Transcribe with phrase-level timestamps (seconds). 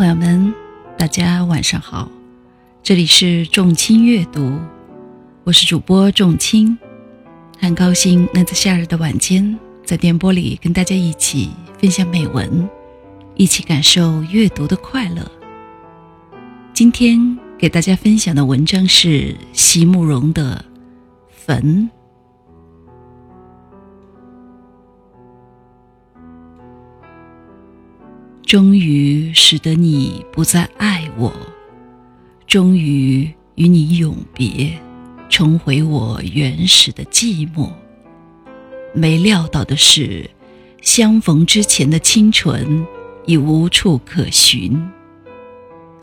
[0.00, 0.54] 朋友们，
[0.96, 2.10] 大家晚上好，
[2.82, 4.58] 这里是众卿阅读，
[5.44, 6.78] 我是主播众卿，
[7.58, 12.66] 很高兴能在夏日的晚间，在电波里跟大家一起分享美文，
[13.34, 15.30] 一起感受阅读的快乐。
[16.72, 20.64] 今天给大家分享的文章是席慕容的
[21.30, 21.90] 《坟》。
[28.50, 31.32] 终于使得你不再爱我，
[32.48, 34.76] 终于与你永别，
[35.28, 37.70] 重回我原始的寂寞。
[38.92, 40.28] 没料到的是，
[40.82, 42.84] 相逢之前的清纯
[43.24, 44.84] 已无处可寻，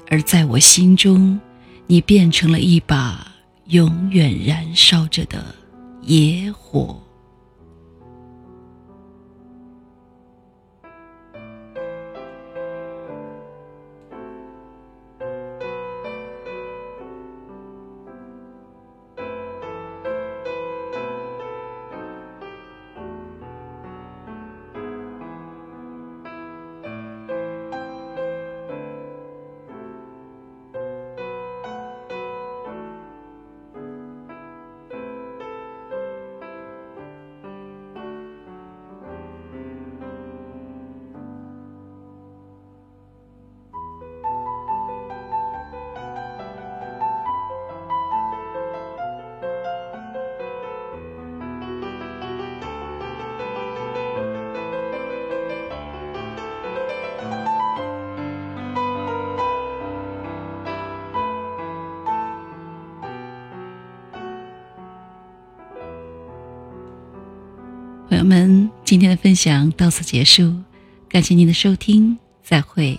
[0.10, 1.38] 而在我心中，
[1.86, 3.30] 你变成了一把
[3.66, 5.54] 永远燃烧着的
[6.04, 6.98] 野火。
[68.10, 70.54] 朋友们，今天的分享到此结束，
[71.10, 72.98] 感谢您的收听，再会。